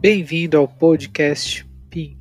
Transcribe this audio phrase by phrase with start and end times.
[0.00, 2.16] Bem-vindo ao podcast PIN.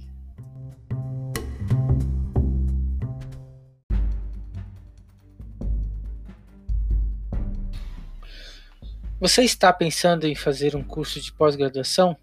[9.20, 12.18] Você está pensando em fazer um curso de pós-graduação?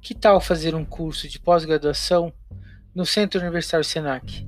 [0.00, 2.32] Que tal fazer um curso de pós-graduação
[2.94, 4.46] no Centro Universitário Senac?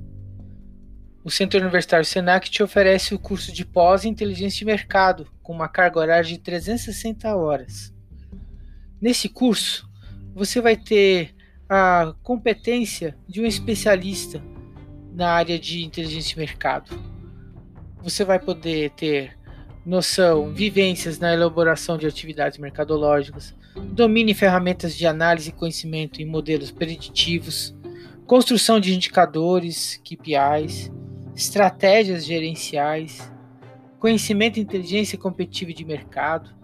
[1.21, 5.67] O Centro Universitário Senac te oferece o curso de pós Inteligência de Mercado, com uma
[5.67, 7.93] carga horária de 360 horas.
[9.01, 9.89] Nesse curso,
[10.35, 11.33] você vai ter
[11.67, 14.39] a competência de um especialista
[15.11, 16.91] na área de inteligência de mercado.
[18.03, 19.35] Você vai poder ter
[19.83, 26.25] noção, vivências na elaboração de atividades mercadológicas, domínio em ferramentas de análise e conhecimento em
[26.25, 27.75] modelos preditivos,
[28.27, 30.91] construção de indicadores, KPIs,
[31.35, 33.31] estratégias gerenciais,
[33.99, 36.60] conhecimento e inteligência competitiva de mercado,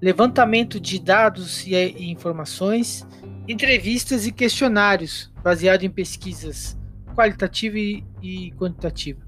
[0.00, 1.74] levantamento de dados e
[2.10, 3.06] informações,
[3.48, 6.76] entrevistas e questionários baseado em pesquisas
[7.14, 7.78] qualitativa
[8.22, 9.24] e quantitativa.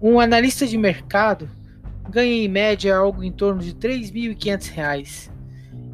[0.00, 1.50] Um analista de mercado
[2.08, 5.30] ganha em média algo em torno de R$ 3.500.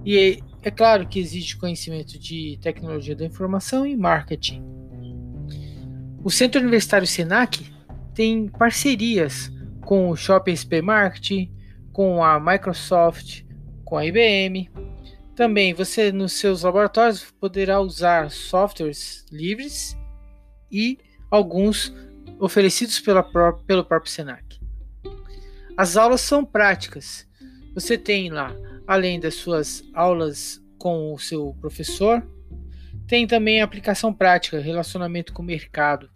[0.04, 4.62] E é claro que existe conhecimento de tecnologia da informação e marketing.
[6.22, 7.64] O Centro Universitário Senac
[8.14, 11.50] tem parcerias com o Shopping SP Marketing,
[11.92, 13.42] com a Microsoft,
[13.94, 14.68] com a IBM.
[15.36, 19.96] Também você nos seus laboratórios poderá usar softwares livres
[20.68, 20.98] e
[21.30, 21.94] alguns
[22.40, 24.58] oferecidos pela pelo próprio Senac.
[25.76, 27.24] As aulas são práticas.
[27.72, 28.52] Você tem lá,
[28.84, 32.20] além das suas aulas com o seu professor,
[33.06, 36.10] tem também a aplicação prática, relacionamento com o mercado.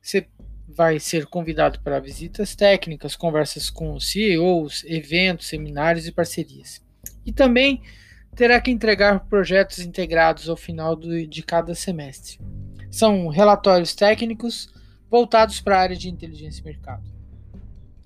[0.00, 0.28] Você
[0.68, 6.83] vai ser convidado para visitas técnicas, conversas com CEOs, eventos, seminários e parcerias
[7.24, 7.82] e também
[8.34, 12.38] terá que entregar projetos integrados ao final do, de cada semestre.
[12.90, 14.72] São relatórios técnicos
[15.10, 17.04] voltados para a área de inteligência e mercado.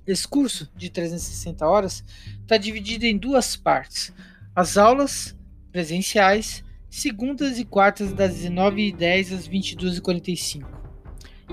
[0.06, 2.04] Esse curso de 360 horas
[2.40, 4.12] está dividido em duas partes:
[4.54, 5.36] as aulas
[5.70, 10.66] presenciais, segundas e quartas, das 19h10 às 22h45.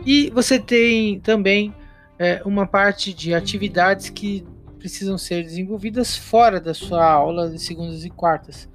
[0.05, 1.73] E você tem também
[2.17, 4.45] é, uma parte de atividades que
[4.85, 8.69] precisam ser desenvolvidas fora da sua aula de segundas e quartas.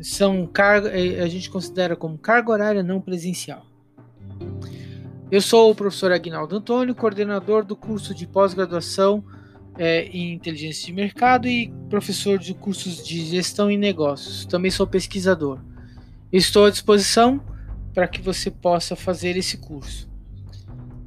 [0.00, 3.66] São carga, eh, a gente considera como carga horária não presencial.
[5.28, 9.24] Eu sou o professor Agnaldo Antônio, coordenador do curso de pós-graduação
[9.76, 14.46] é, em inteligência de mercado e professor de cursos de gestão e negócios.
[14.46, 15.58] Também sou pesquisador.
[16.32, 17.42] Estou à disposição
[17.92, 20.08] para que você possa fazer esse curso.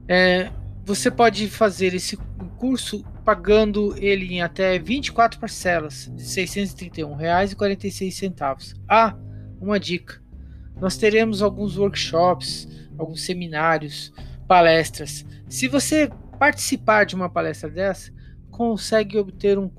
[0.10, 0.52] É,
[0.84, 2.18] você pode fazer esse
[2.58, 8.74] curso pagando ele em até 24 parcelas de R$ 631,46.
[8.88, 9.16] Ah,
[9.60, 10.20] uma dica:
[10.80, 14.14] nós teremos alguns workshops, alguns seminários,
[14.48, 15.26] palestras.
[15.48, 16.10] Se você
[16.40, 18.12] participar de uma palestra dessa,
[18.50, 19.70] consegue obter um,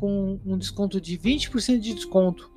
[0.44, 2.48] um desconto de 20% de desconto,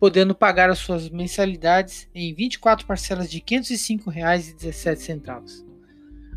[0.00, 5.70] podendo pagar as suas mensalidades em 24 parcelas de R$ 505,17.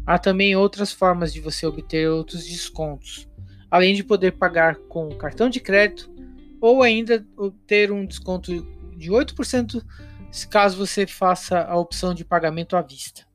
[0.05, 3.27] Há também outras formas de você obter outros descontos
[3.75, 6.09] além de poder pagar com cartão de crédito
[6.61, 7.27] ou ainda
[7.67, 8.65] ter um desconto
[8.95, 9.83] de 8%
[10.49, 13.27] caso você faça a opção de pagamento à vista.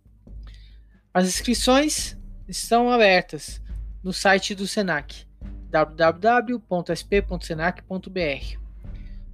[1.13, 2.17] As inscrições
[2.49, 3.61] estão abertas
[4.03, 5.27] no site do Senac
[5.69, 8.59] www.sp.senac.br.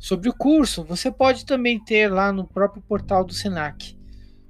[0.00, 3.96] Sobre o curso, você pode também ter lá no próprio portal do Senac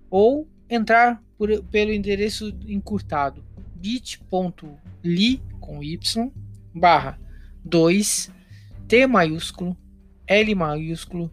[0.09, 3.45] ou entrar por, pelo endereço encurtado
[3.75, 5.99] bit.ly com y
[6.77, 7.19] barra
[7.65, 8.31] 2
[8.87, 9.77] T maiúsculo,
[10.29, 11.31] L maiúsculo,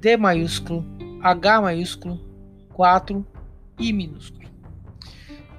[0.00, 0.84] D maiúsculo,
[1.22, 2.20] H maiúsculo,
[2.72, 3.24] 4
[3.78, 4.48] I minúsculo.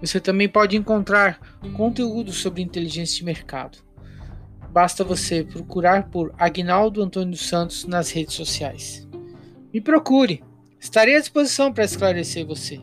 [0.01, 1.39] Você também pode encontrar
[1.75, 3.77] conteúdo sobre inteligência de mercado.
[4.71, 9.07] Basta você procurar por Agnaldo Antônio dos Santos nas redes sociais.
[9.73, 10.43] Me procure,
[10.79, 12.81] estarei à disposição para esclarecer você.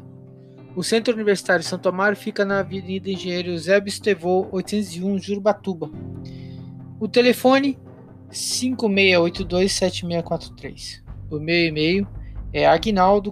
[0.75, 5.91] O Centro Universitário Santo Amaro fica na Avenida Engenheiro Eusébio Estevô, 801, Jurubatuba.
[7.05, 7.79] O telefone
[8.31, 11.05] 56827643.
[11.31, 12.09] O meu e-mail
[12.51, 13.31] é agnaldo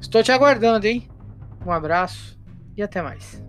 [0.00, 1.08] Estou te aguardando, hein?
[1.66, 2.38] Um abraço
[2.76, 3.47] e até mais.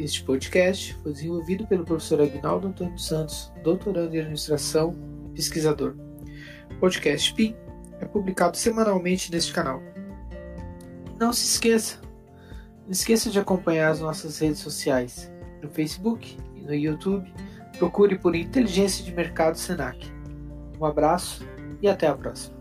[0.00, 4.96] Este podcast foi desenvolvido pelo professor Agnaldo Antônio Santos, doutorando em administração
[5.34, 5.94] pesquisador.
[6.80, 7.54] Podcast PIN
[8.00, 9.82] é publicado semanalmente neste canal.
[11.18, 12.00] Não se esqueça,
[12.84, 15.30] não esqueça de acompanhar as nossas redes sociais
[15.62, 17.30] no Facebook e no YouTube.
[17.76, 20.10] Procure por Inteligência de Mercado Senac.
[20.80, 21.46] Um abraço
[21.82, 22.59] e até a próxima.